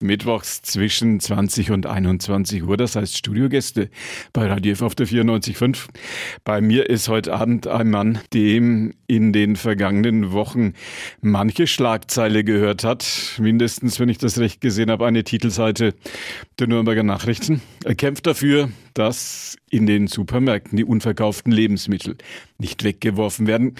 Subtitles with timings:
[0.00, 3.90] Mittwochs zwischen 20 und 21 Uhr, das heißt Studiogäste
[4.32, 5.88] bei Radio F auf der 94.5.
[6.44, 10.74] Bei mir ist heute Abend ein Mann, dem in den vergangenen Wochen
[11.20, 13.34] manche Schlagzeile gehört hat.
[13.40, 15.94] Mindestens, wenn ich das recht gesehen habe, eine Titelseite
[16.60, 17.60] der Nürnberger Nachrichten.
[17.84, 22.16] Er kämpft dafür, dass in den Supermärkten die unverkauften Lebensmittel
[22.58, 23.74] nicht weggeworfen werden.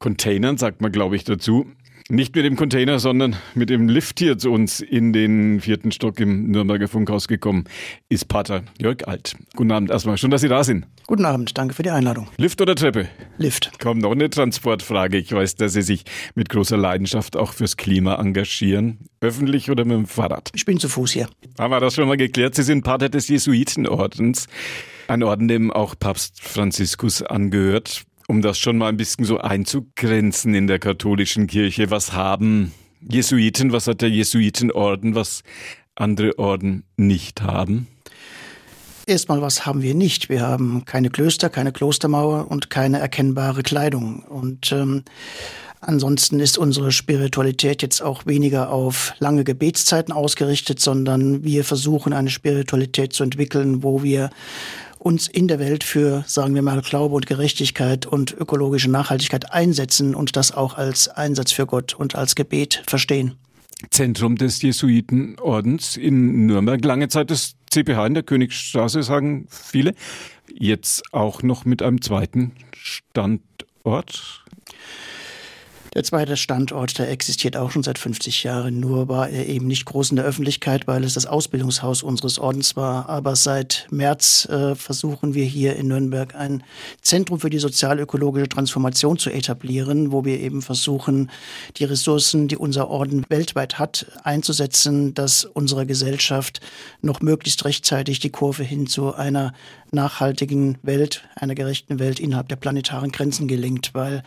[0.00, 1.70] Containern sagt man, glaube ich, dazu.
[2.10, 6.18] Nicht mit dem Container, sondern mit dem Lift hier zu uns in den vierten Stock
[6.18, 7.66] im Nürnberger Funkhaus gekommen
[8.08, 9.36] ist Pater Jörg Alt.
[9.54, 10.18] Guten Abend erstmal.
[10.18, 10.88] Schön, dass Sie da sind.
[11.06, 12.26] Guten Abend, danke für die Einladung.
[12.36, 13.08] Lift oder Treppe?
[13.38, 13.78] Lift.
[13.78, 15.18] Kommt noch eine Transportfrage.
[15.18, 16.02] Ich weiß, dass Sie sich
[16.34, 18.98] mit großer Leidenschaft auch fürs Klima engagieren.
[19.20, 20.50] Öffentlich oder mit dem Fahrrad?
[20.52, 21.28] Ich bin zu Fuß hier.
[21.60, 22.56] Haben wir das schon mal geklärt?
[22.56, 24.48] Sie sind Pater des Jesuitenordens.
[25.06, 30.54] Ein Orden, dem auch Papst Franziskus angehört um das schon mal ein bisschen so einzugrenzen
[30.54, 35.42] in der katholischen Kirche, was haben Jesuiten, was hat der Jesuitenorden, was
[35.96, 37.88] andere Orden nicht haben?
[39.04, 40.28] Erstmal, was haben wir nicht?
[40.28, 44.22] Wir haben keine Klöster, keine Klostermauer und keine erkennbare Kleidung.
[44.22, 45.02] Und ähm,
[45.80, 52.30] ansonsten ist unsere Spiritualität jetzt auch weniger auf lange Gebetszeiten ausgerichtet, sondern wir versuchen eine
[52.30, 54.30] Spiritualität zu entwickeln, wo wir
[55.00, 60.14] uns in der Welt für, sagen wir mal, Glaube und Gerechtigkeit und ökologische Nachhaltigkeit einsetzen
[60.14, 63.34] und das auch als Einsatz für Gott und als Gebet verstehen.
[63.88, 69.94] Zentrum des Jesuitenordens in Nürnberg, lange Zeit das CPH in der Königstraße, sagen viele.
[70.52, 74.44] Jetzt auch noch mit einem zweiten Standort.
[75.92, 79.86] Der zweite Standort, der existiert auch schon seit 50 Jahren, nur war er eben nicht
[79.86, 83.08] groß in der Öffentlichkeit, weil es das Ausbildungshaus unseres Ordens war.
[83.08, 86.62] Aber seit März äh, versuchen wir hier in Nürnberg ein
[87.02, 91.28] Zentrum für die sozialökologische Transformation zu etablieren, wo wir eben versuchen,
[91.76, 96.60] die Ressourcen, die unser Orden weltweit hat, einzusetzen, dass unsere Gesellschaft
[97.02, 99.54] noch möglichst rechtzeitig die Kurve hin zu einer
[99.90, 104.22] nachhaltigen Welt, einer gerechten Welt innerhalb der planetaren Grenzen gelingt, weil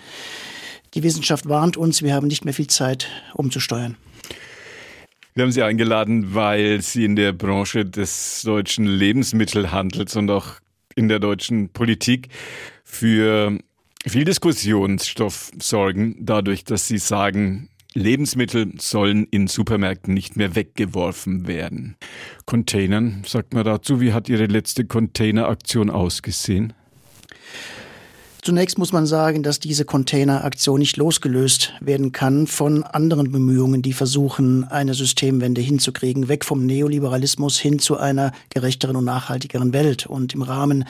[0.94, 3.98] die Wissenschaft warnt uns, wir haben nicht mehr viel Zeit, umzusteuern.
[5.36, 10.60] Wir haben Sie eingeladen, weil Sie in der Branche des deutschen Lebensmittelhandels und auch
[10.96, 12.30] in der deutschen Politik
[12.84, 13.58] für
[14.06, 21.96] viel Diskussionsstoff sorgen, dadurch, dass Sie sagen, Lebensmittel sollen in Supermärkten nicht mehr weggeworfen werden.
[22.46, 26.74] Containern, sagt man dazu, wie hat Ihre letzte Containeraktion ausgesehen?
[28.44, 33.94] Zunächst muss man sagen, dass diese Containeraktion nicht losgelöst werden kann von anderen Bemühungen, die
[33.94, 40.08] versuchen, eine Systemwende hinzukriegen, weg vom Neoliberalismus hin zu einer gerechteren und nachhaltigeren Welt.
[40.08, 40.84] Und im Rahmen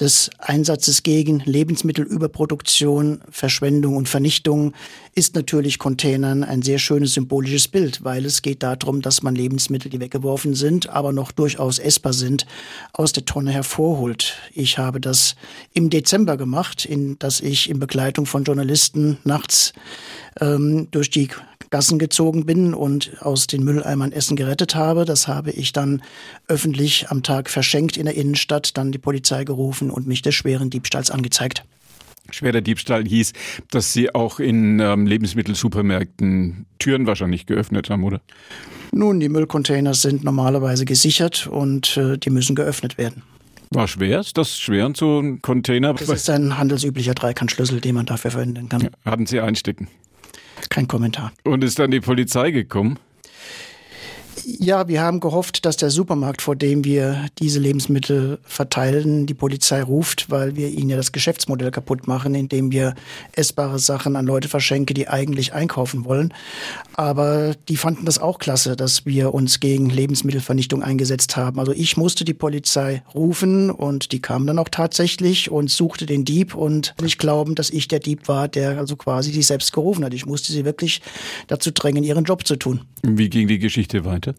[0.00, 4.74] des Einsatzes gegen Lebensmittelüberproduktion, Verschwendung und Vernichtung
[5.14, 9.90] ist natürlich Containern ein sehr schönes symbolisches Bild, weil es geht darum, dass man Lebensmittel,
[9.90, 12.46] die weggeworfen sind, aber noch durchaus essbar sind,
[12.92, 14.34] aus der Tonne hervorholt.
[14.52, 15.36] Ich habe das
[15.72, 19.72] im Dezember gemacht, in, dass ich in Begleitung von Journalisten nachts
[20.40, 21.28] ähm, durch die
[21.70, 25.04] Gassen gezogen bin und aus den Mülleimern Essen gerettet habe.
[25.04, 26.02] Das habe ich dann
[26.48, 30.70] öffentlich am Tag verschenkt in der Innenstadt, dann die Polizei gerufen und mich des schweren
[30.70, 31.64] Diebstahls angezeigt.
[32.30, 33.32] Schwerer Diebstahl hieß,
[33.70, 38.20] dass Sie auch in ähm, Lebensmittelsupermärkten Türen wahrscheinlich geöffnet haben, oder?
[38.92, 43.22] Nun, die Müllcontainer sind normalerweise gesichert und äh, die müssen geöffnet werden.
[43.70, 44.20] War schwer?
[44.20, 45.94] Ist das schwer, so ein Container?
[45.94, 48.82] Das ist ein handelsüblicher Dreikantschlüssel, den man dafür verwenden kann.
[48.82, 49.88] Ja, hatten Sie einstecken?
[50.68, 51.32] Kein Kommentar.
[51.44, 52.98] Und ist dann die Polizei gekommen?
[54.44, 59.82] Ja, wir haben gehofft, dass der Supermarkt, vor dem wir diese Lebensmittel verteilen, die Polizei
[59.82, 62.94] ruft, weil wir ihnen ja das Geschäftsmodell kaputt machen, indem wir
[63.32, 66.34] essbare Sachen an Leute verschenken, die eigentlich einkaufen wollen.
[66.94, 71.58] Aber die fanden das auch klasse, dass wir uns gegen Lebensmittelvernichtung eingesetzt haben.
[71.58, 76.24] Also ich musste die Polizei rufen und die kam dann auch tatsächlich und suchte den
[76.24, 80.04] Dieb und nicht glauben, dass ich der Dieb war, der also quasi sich selbst gerufen
[80.04, 80.14] hat.
[80.14, 81.00] Ich musste sie wirklich
[81.46, 82.80] dazu drängen, ihren Job zu tun.
[83.02, 84.25] Wie ging die Geschichte weiter?
[84.26, 84.34] heute.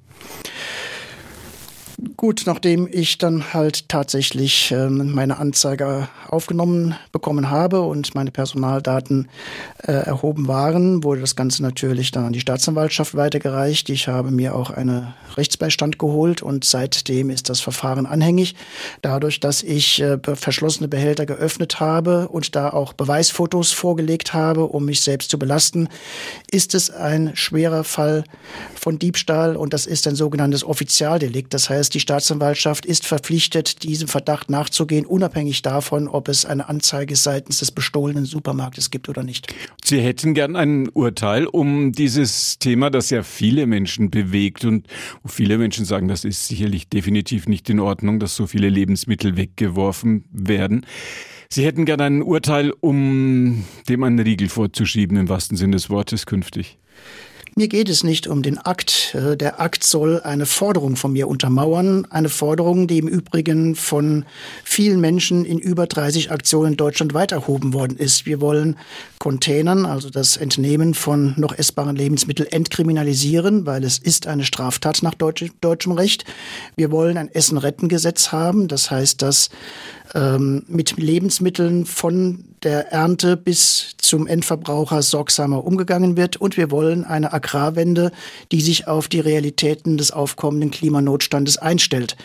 [2.16, 9.30] Gut, nachdem ich dann halt tatsächlich ähm, meine Anzeige aufgenommen bekommen habe und meine Personaldaten
[9.82, 13.90] äh, erhoben waren, wurde das Ganze natürlich dann an die Staatsanwaltschaft weitergereicht.
[13.90, 18.54] Ich habe mir auch einen Rechtsbeistand geholt und seitdem ist das Verfahren anhängig.
[19.02, 24.86] Dadurch, dass ich äh, verschlossene Behälter geöffnet habe und da auch Beweisfotos vorgelegt habe, um
[24.86, 25.90] mich selbst zu belasten,
[26.52, 28.24] ist es ein schwerer Fall
[28.76, 31.56] von Diebstahl und das ist ein sogenanntes Offizialdelikt.
[31.56, 37.16] Das heißt, die Staatsanwaltschaft ist verpflichtet, diesem Verdacht nachzugehen, unabhängig davon, ob es eine Anzeige
[37.16, 39.54] seitens des bestohlenen Supermarktes gibt oder nicht.
[39.84, 44.88] Sie hätten gern ein Urteil um dieses Thema, das ja viele Menschen bewegt und
[45.26, 50.26] viele Menschen sagen, das ist sicherlich definitiv nicht in Ordnung, dass so viele Lebensmittel weggeworfen
[50.32, 50.86] werden.
[51.50, 56.26] Sie hätten gern ein Urteil, um dem einen Riegel vorzuschieben, im wahrsten Sinne des Wortes
[56.26, 56.78] künftig.
[57.58, 59.16] Mir geht es nicht um den Akt.
[59.16, 62.06] Äh, der Akt soll eine Forderung von mir untermauern.
[62.12, 64.26] Eine Forderung, die im Übrigen von
[64.64, 68.28] vielen Menschen in über 30 Aktionen deutschlandweit erhoben worden ist.
[68.28, 68.78] Wir wollen
[69.18, 75.16] Containern, also das Entnehmen von noch essbaren Lebensmitteln, entkriminalisieren, weil es ist eine Straftat nach
[75.16, 76.26] deutsch, deutschem Recht.
[76.76, 78.68] Wir wollen ein Essen-Retten-Gesetz haben.
[78.68, 79.50] Das heißt, dass
[80.14, 86.38] ähm, mit Lebensmitteln von der Ernte bis zum Endverbraucher sorgsamer umgegangen wird.
[86.38, 88.12] Und wir wollen eine Agrarwende,
[88.52, 92.16] die sich auf die Realitäten des aufkommenden Klimanotstandes einstellt.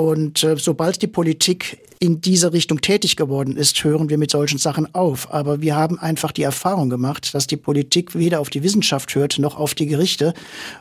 [0.00, 4.56] Und äh, sobald die Politik in dieser Richtung tätig geworden ist, hören wir mit solchen
[4.56, 5.34] Sachen auf.
[5.34, 9.38] Aber wir haben einfach die Erfahrung gemacht, dass die Politik weder auf die Wissenschaft hört
[9.38, 10.32] noch auf die Gerichte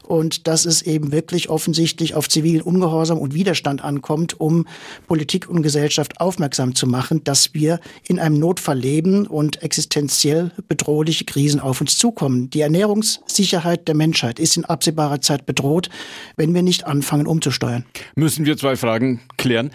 [0.03, 4.65] und dass es eben wirklich offensichtlich auf zivilen Ungehorsam und Widerstand ankommt, um
[5.07, 11.25] Politik und Gesellschaft aufmerksam zu machen, dass wir in einem Notfall leben und existenziell bedrohliche
[11.25, 12.49] Krisen auf uns zukommen.
[12.49, 15.89] Die Ernährungssicherheit der Menschheit ist in absehbarer Zeit bedroht,
[16.37, 17.83] wenn wir nicht anfangen umzusteuern.
[18.15, 19.71] Müssen wir zwei Fragen klären.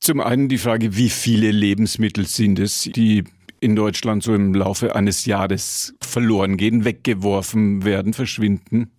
[0.00, 3.24] Zum einen die Frage, wie viele Lebensmittel sind es, die
[3.60, 8.90] in Deutschland so im Laufe eines Jahres verloren gehen, weggeworfen werden, verschwinden?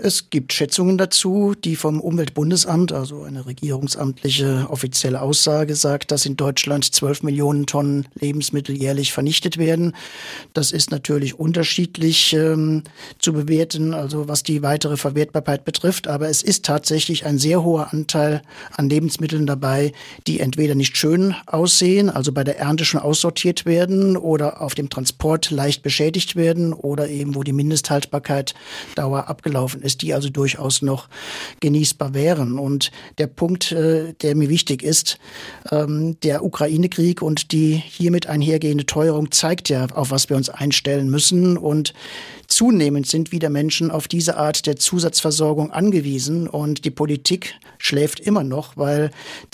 [0.00, 6.36] Es gibt Schätzungen dazu, die vom Umweltbundesamt, also eine regierungsamtliche offizielle Aussage, sagt, dass in
[6.36, 9.96] Deutschland 12 Millionen Tonnen Lebensmittel jährlich vernichtet werden.
[10.54, 12.84] Das ist natürlich unterschiedlich ähm,
[13.18, 16.06] zu bewerten, also was die weitere Verwertbarkeit betrifft.
[16.06, 18.42] Aber es ist tatsächlich ein sehr hoher Anteil
[18.76, 19.90] an Lebensmitteln dabei,
[20.28, 24.90] die entweder nicht schön aussehen, also bei der Ernte schon aussortiert werden oder auf dem
[24.90, 28.54] Transport leicht beschädigt werden oder eben wo die Mindesthaltbarkeit
[28.94, 31.08] Dauer abgelaufen ist ist, die also durchaus noch
[31.60, 32.58] genießbar wären.
[32.58, 35.18] Und der Punkt, äh, der mir wichtig ist,
[35.72, 41.10] ähm, der Ukraine-Krieg und die hiermit einhergehende Teuerung zeigt ja, auf was wir uns einstellen
[41.10, 41.56] müssen.
[41.56, 41.94] Und
[42.48, 48.42] Zunehmend sind wieder Menschen auf diese Art der Zusatzversorgung angewiesen und die Politik schläft immer
[48.42, 49.10] noch, weil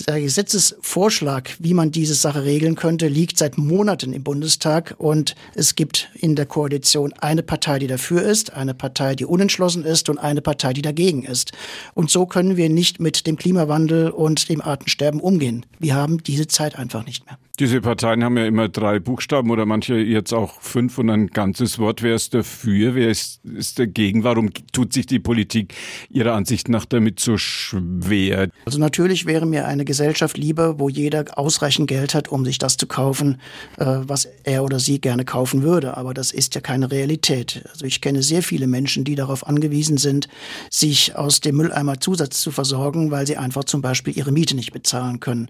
[0.06, 5.74] der Gesetzesvorschlag, wie man diese Sache regeln könnte, liegt seit Monaten im Bundestag und es
[5.74, 10.18] gibt in der Koalition eine Partei, die dafür ist, eine Partei, die unentschlossen ist und
[10.18, 11.50] eine Partei, die dagegen ist.
[11.94, 15.66] Und so können wir nicht mit dem Klimawandel und dem Artensterben umgehen.
[15.80, 17.38] Wir haben diese Zeit einfach nicht mehr.
[17.60, 21.78] Diese Parteien haben ja immer drei Buchstaben oder manche jetzt auch fünf und ein ganzes
[21.78, 22.02] Wort.
[22.02, 22.96] Wer ist dafür?
[22.96, 24.24] Wer ist, ist dagegen?
[24.24, 25.72] Warum tut sich die Politik
[26.10, 28.48] Ihrer Ansicht nach damit so schwer?
[28.64, 32.76] Also natürlich wäre mir eine Gesellschaft lieber, wo jeder ausreichend Geld hat, um sich das
[32.76, 33.40] zu kaufen,
[33.78, 35.96] äh, was er oder sie gerne kaufen würde.
[35.96, 37.64] Aber das ist ja keine Realität.
[37.70, 40.26] Also ich kenne sehr viele Menschen, die darauf angewiesen sind,
[40.70, 44.72] sich aus dem Mülleimer Zusatz zu versorgen, weil sie einfach zum Beispiel ihre Miete nicht
[44.72, 45.48] bezahlen können.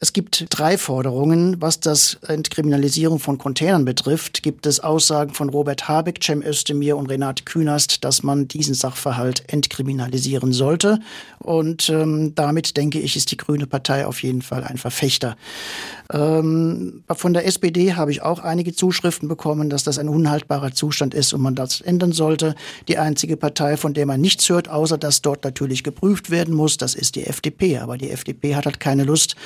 [0.00, 1.60] Es gibt drei Forderungen.
[1.60, 7.10] Was das Entkriminalisierung von Containern betrifft, gibt es Aussagen von Robert Habeck, Cem Özdemir und
[7.10, 10.98] Renate Künast, dass man diesen Sachverhalt entkriminalisieren sollte.
[11.38, 15.36] Und ähm, damit, denke ich, ist die Grüne Partei auf jeden Fall ein Verfechter.
[16.12, 21.14] Ähm, von der SPD habe ich auch einige Zuschriften bekommen, dass das ein unhaltbarer Zustand
[21.14, 22.54] ist und man das ändern sollte.
[22.88, 26.76] Die einzige Partei, von der man nichts hört, außer dass dort natürlich geprüft werden muss,
[26.76, 27.78] das ist die FDP.
[27.78, 29.36] Aber die FDP hat halt keine Lust,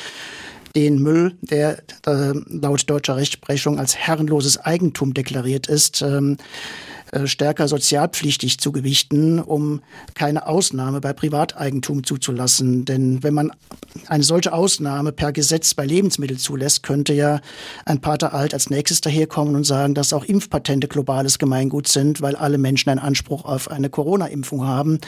[0.76, 6.36] den Müll, der äh, laut deutscher Rechtsprechung als herrenloses Eigentum deklariert ist, ähm,
[7.12, 9.80] äh, stärker sozialpflichtig zu gewichten, um
[10.14, 12.84] keine Ausnahme bei Privateigentum zuzulassen.
[12.84, 13.52] Denn wenn man
[14.06, 17.40] eine solche Ausnahme per Gesetz bei Lebensmitteln zulässt, könnte ja
[17.86, 22.36] ein Pater Alt als nächstes daherkommen und sagen, dass auch Impfpatente globales Gemeingut sind, weil
[22.36, 24.98] alle Menschen einen Anspruch auf eine Corona-Impfung haben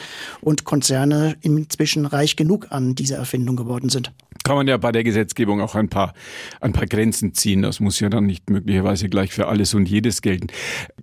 [0.41, 4.11] und Konzerne inzwischen reich genug an dieser Erfindung geworden sind
[4.49, 6.15] kann man ja bei der Gesetzgebung auch ein paar,
[6.59, 7.61] ein paar Grenzen ziehen.
[7.61, 10.47] Das muss ja dann nicht möglicherweise gleich für alles und jedes gelten.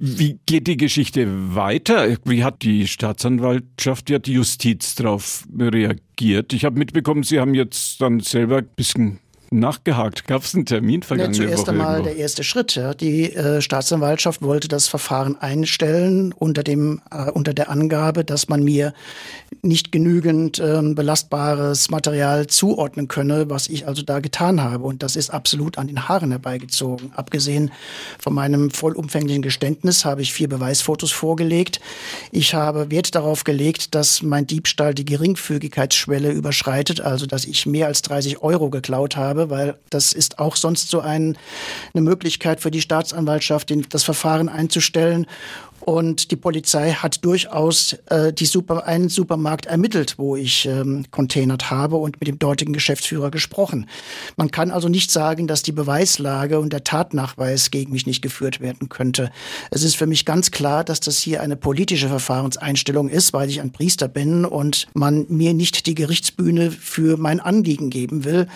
[0.01, 2.17] Wie geht die Geschichte weiter?
[2.25, 6.55] Wie hat die Staatsanwaltschaft, wie hat die Justiz darauf reagiert?
[6.55, 10.27] Ich habe mitbekommen, Sie haben jetzt dann selber ein bisschen nachgehakt.
[10.27, 11.71] Gab es einen Termin vergangene ja, zuerst Woche?
[11.71, 12.75] einmal der erste Schritt.
[12.75, 12.95] Ja.
[12.95, 18.63] Die äh, Staatsanwaltschaft wollte das Verfahren einstellen unter, dem, äh, unter der Angabe, dass man
[18.63, 18.93] mir
[19.63, 24.85] nicht genügend äh, belastbares Material zuordnen könne, was ich also da getan habe.
[24.85, 27.13] Und das ist absolut an den Haaren herbeigezogen.
[27.15, 27.71] Abgesehen
[28.19, 31.81] von meinem vollumfänglichen Geständnis habe ich vier Beweisfotos vorgelegt.
[32.33, 37.87] Ich habe Wert darauf gelegt, dass mein Diebstahl die Geringfügigkeitsschwelle überschreitet, also dass ich mehr
[37.87, 41.37] als 30 Euro geklaut habe weil das ist auch sonst so ein,
[41.95, 45.27] eine Möglichkeit für die Staatsanwaltschaft, das Verfahren einzustellen.
[45.87, 51.71] Und die Polizei hat durchaus äh, die Super, einen Supermarkt ermittelt, wo ich ähm, containert
[51.71, 53.89] habe und mit dem dortigen Geschäftsführer gesprochen.
[54.37, 58.59] Man kann also nicht sagen, dass die Beweislage und der Tatnachweis gegen mich nicht geführt
[58.59, 59.31] werden könnte.
[59.71, 63.61] Es ist für mich ganz klar, dass das hier eine politische Verfahrenseinstellung ist, weil ich
[63.61, 68.49] ein Priester bin und man mir nicht die Gerichtsbühne für mein Anliegen geben will.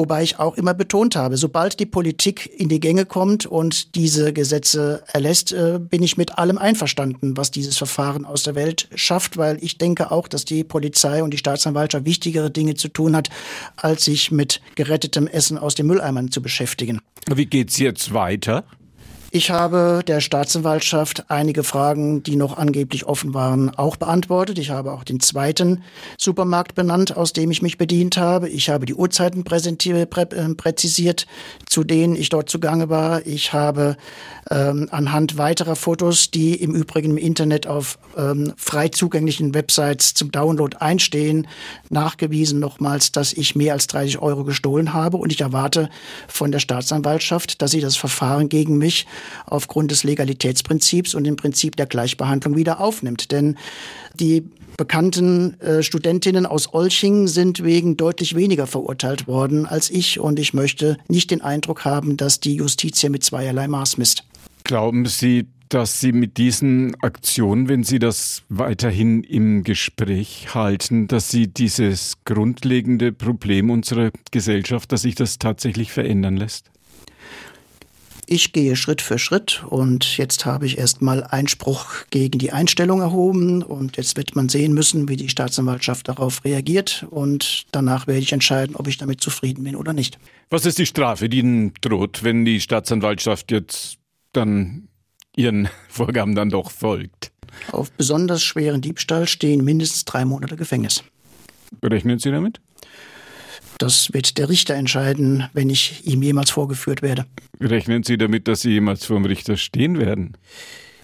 [0.00, 4.32] Wobei ich auch immer betont habe, sobald die Politik in die Gänge kommt und diese
[4.32, 9.36] Gesetze erlässt, äh, bin ich mit allem einverstanden, was dieses Verfahren aus der Welt schafft,
[9.36, 13.28] weil ich denke auch, dass die Polizei und die Staatsanwaltschaft wichtigere Dinge zu tun hat,
[13.76, 17.00] als sich mit gerettetem Essen aus den Mülleimern zu beschäftigen.
[17.30, 18.64] Wie geht's jetzt weiter?
[19.32, 24.58] Ich habe der Staatsanwaltschaft einige Fragen, die noch angeblich offen waren, auch beantwortet.
[24.58, 25.84] Ich habe auch den zweiten
[26.18, 28.48] Supermarkt benannt, aus dem ich mich bedient habe.
[28.48, 30.06] Ich habe die Uhrzeiten äh,
[30.56, 31.28] präzisiert,
[31.64, 33.24] zu denen ich dort zugange war.
[33.24, 33.96] Ich habe
[34.50, 40.32] ähm, anhand weiterer Fotos, die im Übrigen im Internet auf ähm, frei zugänglichen Websites zum
[40.32, 41.46] Download einstehen,
[41.88, 45.18] nachgewiesen nochmals, dass ich mehr als 30 Euro gestohlen habe.
[45.18, 45.88] Und ich erwarte
[46.26, 49.06] von der Staatsanwaltschaft, dass sie das Verfahren gegen mich
[49.46, 53.30] aufgrund des Legalitätsprinzips und dem Prinzip der Gleichbehandlung wieder aufnimmt.
[53.32, 53.56] Denn
[54.18, 54.44] die
[54.76, 60.54] bekannten äh, Studentinnen aus Olching sind wegen deutlich weniger verurteilt worden als ich und ich
[60.54, 64.24] möchte nicht den Eindruck haben, dass die Justiz hier mit zweierlei Maß misst.
[64.64, 71.30] Glauben Sie, dass Sie mit diesen Aktionen, wenn Sie das weiterhin im Gespräch halten, dass
[71.30, 76.70] Sie dieses grundlegende Problem unserer Gesellschaft, dass sich das tatsächlich verändern lässt?
[78.32, 83.60] Ich gehe Schritt für Schritt und jetzt habe ich erstmal Einspruch gegen die Einstellung erhoben
[83.60, 88.32] und jetzt wird man sehen müssen, wie die Staatsanwaltschaft darauf reagiert und danach werde ich
[88.32, 90.20] entscheiden, ob ich damit zufrieden bin oder nicht.
[90.48, 93.98] Was ist die Strafe, die Ihnen droht, wenn die Staatsanwaltschaft jetzt
[94.32, 94.86] dann
[95.34, 97.32] ihren Vorgaben dann doch folgt?
[97.72, 101.02] Auf besonders schweren Diebstahl stehen mindestens drei Monate Gefängnis.
[101.82, 102.60] Rechnen Sie damit?
[103.80, 107.24] Das wird der Richter entscheiden, wenn ich ihm jemals vorgeführt werde.
[107.62, 110.36] Rechnen Sie damit, dass Sie jemals vor dem Richter stehen werden?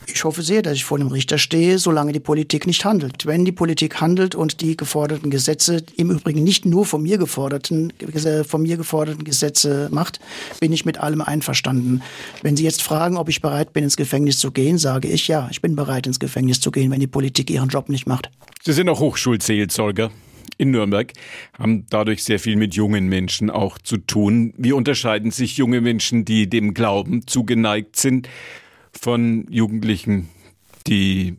[0.06, 3.24] Ich hoffe sehr, dass ich vor dem Richter stehe, solange die Politik nicht handelt.
[3.24, 7.94] Wenn die Politik handelt und die geforderten Gesetze, im Übrigen nicht nur von mir geforderten,
[8.46, 10.20] von mir geforderten Gesetze macht,
[10.60, 12.02] bin ich mit allem einverstanden.
[12.42, 15.48] Wenn Sie jetzt fragen, ob ich bereit bin, ins Gefängnis zu gehen, sage ich ja,
[15.50, 18.30] ich bin bereit, ins Gefängnis zu gehen, wenn die Politik ihren Job nicht macht.
[18.62, 20.10] Sie sind auch Hochschulseelsorger
[20.58, 21.12] in Nürnberg,
[21.58, 24.54] haben dadurch sehr viel mit jungen Menschen auch zu tun.
[24.56, 28.28] Wie unterscheiden sich junge Menschen, die dem Glauben zugeneigt sind,
[28.92, 30.28] von Jugendlichen,
[30.86, 31.36] die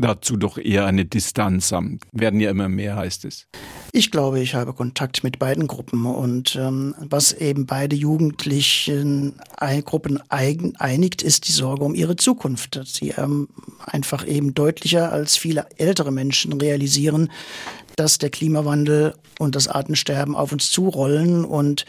[0.00, 1.98] dazu doch eher eine Distanz haben.
[2.12, 3.46] Werden ja immer mehr, heißt es.
[3.92, 9.34] Ich glaube, ich habe Kontakt mit beiden Gruppen und ähm, was eben beide jugendlichen
[9.84, 12.76] Gruppen eigen, einigt, ist die Sorge um ihre Zukunft.
[12.76, 13.48] Dass sie ähm,
[13.84, 17.30] einfach eben deutlicher als viele ältere Menschen realisieren,
[18.00, 21.84] dass der Klimawandel und das Artensterben auf uns zurollen und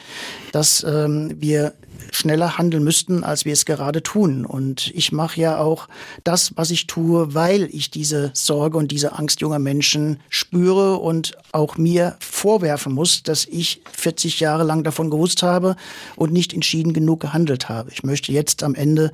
[0.51, 1.71] dass ähm, wir
[2.11, 4.45] schneller handeln müssten, als wir es gerade tun.
[4.45, 5.87] Und ich mache ja auch
[6.25, 11.37] das, was ich tue, weil ich diese Sorge und diese Angst junger Menschen spüre und
[11.53, 15.77] auch mir vorwerfen muss, dass ich 40 Jahre lang davon gewusst habe
[16.17, 17.89] und nicht entschieden genug gehandelt habe.
[17.93, 19.13] Ich möchte jetzt am Ende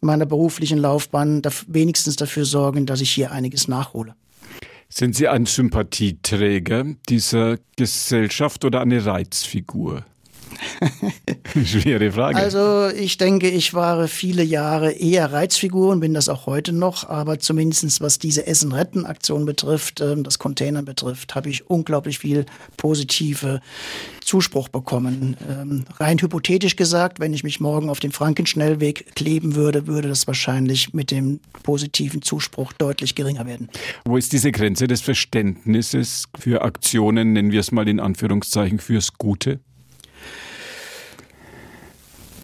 [0.00, 4.14] meiner beruflichen Laufbahn wenigstens dafür sorgen, dass ich hier einiges nachhole.
[4.92, 10.04] Sind Sie ein Sympathieträger dieser Gesellschaft oder eine Reizfigur?
[11.64, 12.38] Schwere Frage.
[12.38, 17.08] Also ich denke, ich war viele Jahre eher Reizfigur und bin das auch heute noch,
[17.08, 23.60] aber zumindest was diese Essen-Retten-Aktion betrifft, ähm, das Container betrifft, habe ich unglaublich viel positive
[24.30, 25.36] Zuspruch bekommen.
[25.48, 30.26] Ähm, rein hypothetisch gesagt, wenn ich mich morgen auf den Frankenschnellweg kleben würde, würde das
[30.26, 33.68] wahrscheinlich mit dem positiven Zuspruch deutlich geringer werden.
[34.04, 39.14] Wo ist diese Grenze des Verständnisses für Aktionen, nennen wir es mal in Anführungszeichen, fürs
[39.14, 39.60] Gute?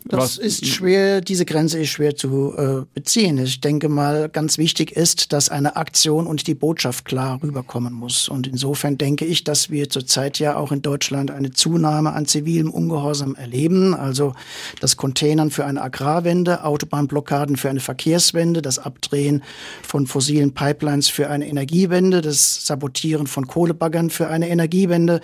[0.09, 0.39] Das Was?
[0.39, 3.39] ist schwer, diese Grenze ist schwer zu äh, beziehen.
[3.39, 8.29] Ich denke mal, ganz wichtig ist, dass eine Aktion und die Botschaft klar rüberkommen muss.
[8.29, 12.71] Und insofern denke ich, dass wir zurzeit ja auch in Deutschland eine Zunahme an zivilem
[12.71, 13.95] Ungehorsam erleben.
[13.95, 14.35] Also
[14.81, 19.43] das Containern für eine Agrarwende, Autobahnblockaden für eine Verkehrswende, das Abdrehen
[19.83, 25.21] von fossilen Pipelines für eine Energiewende, das Sabotieren von Kohlebaggern für eine Energiewende.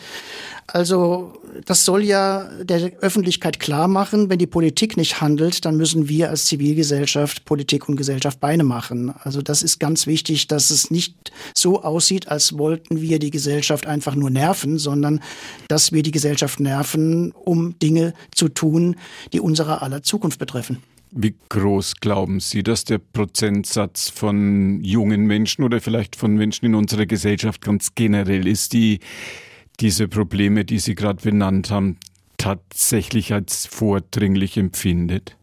[0.66, 1.34] Also
[1.66, 6.30] das soll ja der Öffentlichkeit klar machen, wenn die Politik nicht handelt, dann müssen wir
[6.30, 9.12] als Zivilgesellschaft Politik und Gesellschaft Beine machen.
[9.22, 13.86] Also das ist ganz wichtig, dass es nicht so aussieht, als wollten wir die Gesellschaft
[13.86, 15.20] einfach nur nerven, sondern
[15.68, 18.96] dass wir die Gesellschaft nerven, um Dinge zu tun,
[19.32, 20.78] die unserer aller Zukunft betreffen.
[21.14, 26.74] Wie groß glauben Sie, dass der Prozentsatz von jungen Menschen oder vielleicht von Menschen in
[26.74, 29.00] unserer Gesellschaft ganz generell ist, die
[29.78, 31.98] diese Probleme, die Sie gerade benannt haben,
[32.42, 35.37] tatsächlich als vordringlich empfindet?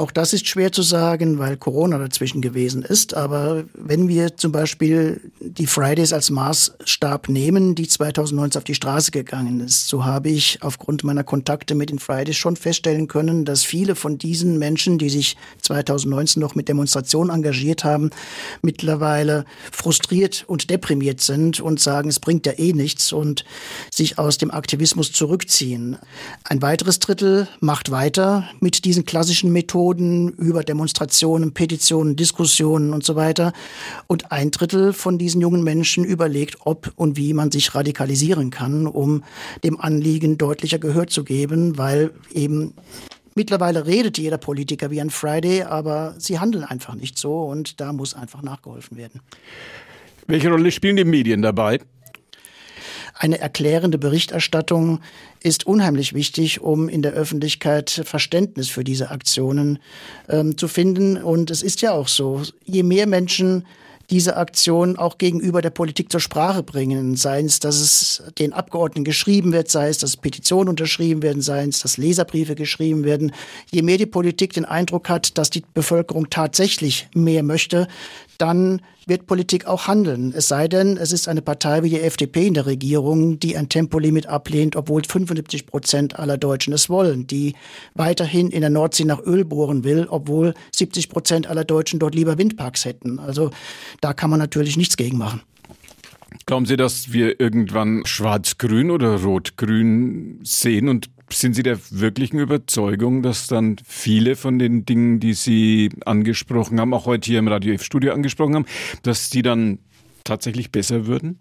[0.00, 3.12] Auch das ist schwer zu sagen, weil Corona dazwischen gewesen ist.
[3.12, 9.10] Aber wenn wir zum Beispiel die Fridays als Maßstab nehmen, die 2019 auf die Straße
[9.10, 13.62] gegangen ist, so habe ich aufgrund meiner Kontakte mit den Fridays schon feststellen können, dass
[13.62, 18.08] viele von diesen Menschen, die sich 2019 noch mit Demonstrationen engagiert haben,
[18.62, 23.44] mittlerweile frustriert und deprimiert sind und sagen, es bringt ja eh nichts und
[23.90, 25.98] sich aus dem Aktivismus zurückziehen.
[26.44, 33.04] Ein weiteres Drittel macht weiter mit diesen klassischen Methoden Methoden über Demonstrationen, Petitionen, Diskussionen und
[33.04, 33.52] so weiter.
[34.06, 38.86] Und ein Drittel von diesen jungen Menschen überlegt, ob und wie man sich radikalisieren kann,
[38.86, 39.24] um
[39.64, 42.74] dem Anliegen deutlicher Gehör zu geben, weil eben
[43.36, 47.92] Mittlerweile redet jeder Politiker wie ein Friday, aber sie handeln einfach nicht so und da
[47.92, 49.20] muss einfach nachgeholfen werden.
[50.26, 51.78] Welche Rolle spielen die Medien dabei?
[53.14, 55.00] Eine erklärende Berichterstattung
[55.42, 59.78] ist unheimlich wichtig, um in der Öffentlichkeit Verständnis für diese Aktionen
[60.28, 61.16] ähm, zu finden.
[61.16, 63.64] Und es ist ja auch so, je mehr Menschen
[64.10, 67.14] diese Aktion auch gegenüber der Politik zur Sprache bringen.
[67.14, 71.64] Sei es, dass es den Abgeordneten geschrieben wird, sei es, dass Petitionen unterschrieben werden, sei
[71.64, 73.32] es, dass Leserbriefe geschrieben werden.
[73.70, 77.86] Je mehr die Politik den Eindruck hat, dass die Bevölkerung tatsächlich mehr möchte,
[78.40, 80.32] dann wird Politik auch handeln.
[80.34, 83.68] Es sei denn, es ist eine Partei wie die FDP in der Regierung, die ein
[83.68, 87.54] Tempolimit ablehnt, obwohl 75 Prozent aller Deutschen es wollen, die
[87.94, 92.38] weiterhin in der Nordsee nach Öl bohren will, obwohl 70 Prozent aller Deutschen dort lieber
[92.38, 93.18] Windparks hätten.
[93.18, 93.50] Also
[94.00, 95.42] da kann man natürlich nichts gegen machen.
[96.46, 103.22] Glauben Sie, dass wir irgendwann schwarz-grün oder rot-grün sehen und sind Sie der wirklichen Überzeugung,
[103.22, 107.74] dass dann viele von den Dingen, die Sie angesprochen haben, auch heute hier im Radio
[107.74, 108.66] F-Studio angesprochen haben,
[109.02, 109.78] dass die dann
[110.24, 111.38] tatsächlich besser würden?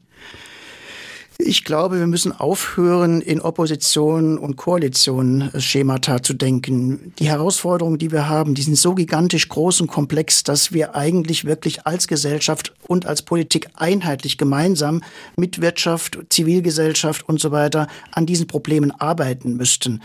[1.41, 7.14] Ich glaube, wir müssen aufhören, in Opposition und Koalition Schemata zu denken.
[7.18, 11.46] Die Herausforderungen, die wir haben, die sind so gigantisch groß und komplex, dass wir eigentlich
[11.46, 15.01] wirklich als Gesellschaft und als Politik einheitlich gemeinsam
[15.37, 20.01] mit Wirtschaft, Zivilgesellschaft und so weiter an diesen Problemen arbeiten müssten.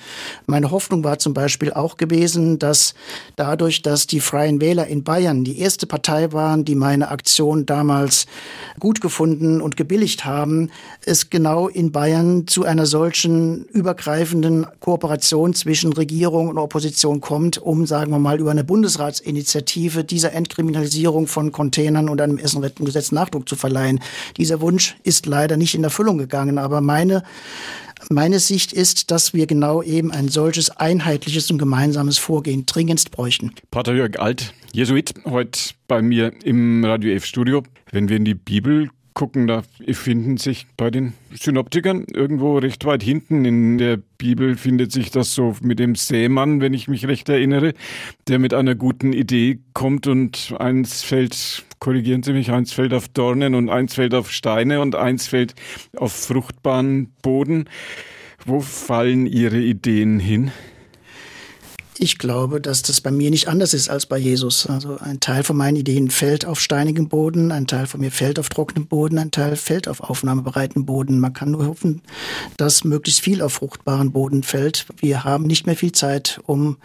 [0.47, 2.95] Meine Hoffnung war zum Beispiel auch gewesen, dass
[3.35, 8.27] dadurch, dass die Freien Wähler in Bayern die erste Partei waren, die meine Aktion damals
[8.79, 10.71] gut gefunden und gebilligt haben,
[11.05, 17.87] es genau in Bayern zu einer solchen übergreifenden Kooperation zwischen Regierung und Opposition kommt, um,
[17.87, 23.57] sagen wir mal, über eine Bundesratsinitiative dieser Entkriminalisierung von Containern und einem Essenrettengesetz Nachdruck zu
[23.57, 24.01] verleihen.
[24.37, 27.23] Dieser Wunsch ist leider nicht in Erfüllung gegangen, aber meine
[28.11, 33.53] meine Sicht ist, dass wir genau eben ein solches einheitliches und gemeinsames Vorgehen dringendst bräuchten.
[33.71, 37.63] Pater Jörg Alt, Jesuit, heute bei mir im Radio F Studio.
[37.93, 43.03] Wenn wir in die Bibel gucken, da finden sich bei den Synoptikern irgendwo recht weit
[43.03, 47.29] hinten in der Bibel findet sich das so mit dem Sämann, wenn ich mich recht
[47.29, 47.75] erinnere,
[48.27, 53.09] der mit einer guten Idee kommt und eins fällt, korrigieren Sie mich, eins fällt auf
[53.09, 55.55] Dornen und eins fällt auf Steine und eins fällt
[55.97, 57.69] auf fruchtbaren Boden.
[58.45, 60.51] Wo fallen Ihre Ideen hin?
[61.99, 64.67] Ich glaube, dass das bei mir nicht anders ist als bei Jesus.
[64.67, 68.39] Also ein Teil von meinen Ideen fällt auf steinigem Boden, ein Teil von mir fällt
[68.39, 71.21] auf trockenem Boden, ein Teil fällt auf aufnahmebereiten Boden.
[71.21, 72.03] Man kann nur hoffen,
[72.57, 74.87] dass möglichst viel auf fruchtbaren Boden fällt.
[75.01, 76.79] Wir haben nicht mehr viel Zeit, um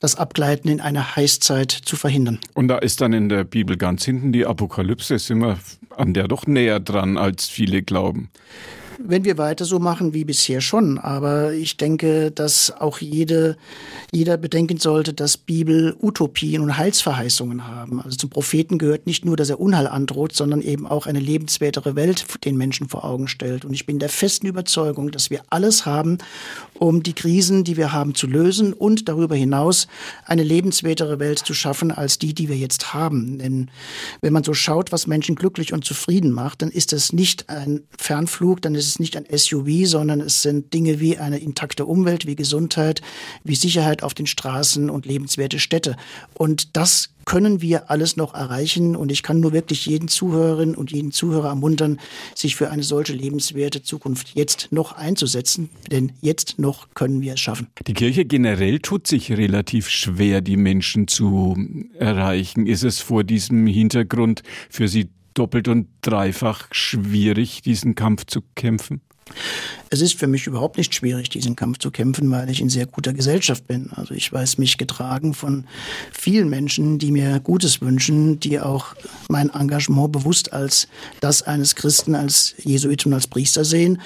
[0.00, 2.38] das Abgleiten in eine Heißzeit zu verhindern.
[2.54, 5.58] Und da ist dann in der Bibel ganz hinten die Apokalypse, sind wir
[5.96, 8.28] an der doch näher dran, als viele glauben.
[9.00, 13.56] Wenn wir weiter so machen wie bisher schon, aber ich denke, dass auch jede,
[14.10, 18.02] jeder bedenken sollte, dass Bibel Utopien und Heilsverheißungen haben.
[18.02, 21.94] Also zum Propheten gehört nicht nur, dass er Unheil androht, sondern eben auch eine lebenswertere
[21.94, 23.64] Welt den Menschen vor Augen stellt.
[23.64, 26.18] Und ich bin der festen Überzeugung, dass wir alles haben,
[26.74, 29.86] um die Krisen, die wir haben, zu lösen und darüber hinaus
[30.24, 33.38] eine lebenswertere Welt zu schaffen als die, die wir jetzt haben.
[33.38, 33.70] Denn
[34.22, 37.84] wenn man so schaut, was Menschen glücklich und zufrieden macht, dann ist es nicht ein
[37.96, 42.26] Fernflug, dann ist es nicht ein SUV, sondern es sind Dinge wie eine intakte Umwelt,
[42.26, 43.02] wie Gesundheit,
[43.44, 45.96] wie Sicherheit auf den Straßen und lebenswerte Städte.
[46.34, 48.96] Und das können wir alles noch erreichen.
[48.96, 52.00] Und ich kann nur wirklich jeden Zuhörerin und jeden Zuhörer ermuntern,
[52.34, 55.68] sich für eine solche lebenswerte Zukunft jetzt noch einzusetzen.
[55.90, 57.66] Denn jetzt noch können wir es schaffen.
[57.86, 61.54] Die Kirche generell tut sich relativ schwer, die Menschen zu
[61.98, 62.66] erreichen.
[62.66, 69.00] Ist es vor diesem Hintergrund für Sie doppelt und dreifach schwierig, diesen Kampf zu kämpfen?
[69.90, 72.86] Es ist für mich überhaupt nicht schwierig, diesen Kampf zu kämpfen, weil ich in sehr
[72.86, 73.90] guter Gesellschaft bin.
[73.94, 75.64] Also ich weiß mich getragen von
[76.12, 78.94] vielen Menschen, die mir Gutes wünschen, die auch
[79.28, 80.88] mein Engagement bewusst als
[81.20, 83.98] das eines Christen, als Jesuit und als Priester sehen.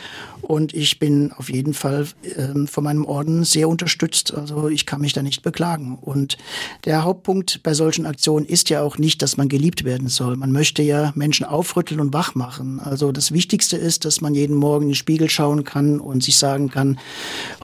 [0.42, 4.34] Und ich bin auf jeden Fall äh, von meinem Orden sehr unterstützt.
[4.34, 5.96] Also ich kann mich da nicht beklagen.
[6.00, 6.36] Und
[6.84, 10.36] der Hauptpunkt bei solchen Aktionen ist ja auch nicht, dass man geliebt werden soll.
[10.36, 12.80] Man möchte ja Menschen aufrütteln und wach machen.
[12.80, 16.36] Also das Wichtigste ist, dass man jeden Morgen in den Spiegel schauen kann und sich
[16.36, 16.98] sagen kann,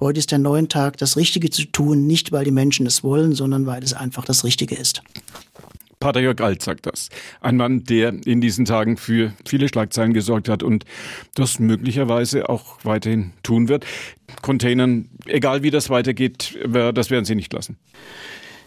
[0.00, 3.34] heute ist der neue Tag, das Richtige zu tun, nicht weil die Menschen es wollen,
[3.34, 5.02] sondern weil es einfach das Richtige ist.
[6.00, 7.08] Pater Jörg Alt sagt das.
[7.40, 10.84] Ein Mann, der in diesen Tagen für viele Schlagzeilen gesorgt hat und
[11.34, 13.84] das möglicherweise auch weiterhin tun wird.
[14.42, 17.76] Containern, egal wie das weitergeht, das werden Sie nicht lassen.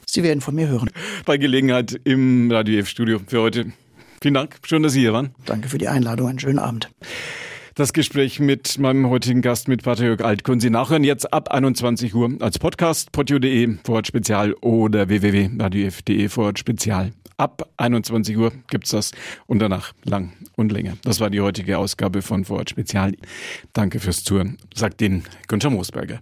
[0.05, 0.89] Sie werden von mir hören.
[1.25, 3.71] Bei Gelegenheit im Radio F-Studio für heute.
[4.21, 4.57] Vielen Dank.
[4.65, 5.33] Schön, dass Sie hier waren.
[5.45, 6.27] Danke für die Einladung.
[6.27, 6.89] Einen schönen Abend.
[7.75, 12.13] Das Gespräch mit meinem heutigen Gast, mit Jörg Alt, können Sie nachhören jetzt ab 21
[12.13, 17.13] Uhr als Podcast, potio.de, Vorort Spezial oder www.radiof.de, Vorort Spezial.
[17.38, 19.12] Ab 21 Uhr gibt's das
[19.47, 20.97] und danach lang und länger.
[21.03, 23.13] Das war die heutige Ausgabe von Vorort Spezial.
[23.71, 26.19] Danke fürs Zuhören, sagt Ihnen Günther Moosberger.